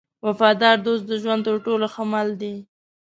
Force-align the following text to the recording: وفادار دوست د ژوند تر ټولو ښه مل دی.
وفادار 0.25 0.77
دوست 0.85 1.03
د 1.07 1.11
ژوند 1.23 1.41
تر 1.47 1.55
ټولو 1.65 1.85
ښه 1.93 2.03
مل 2.11 2.29
دی. 2.41 2.55